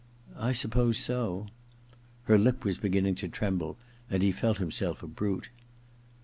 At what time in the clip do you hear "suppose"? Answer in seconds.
0.51-0.97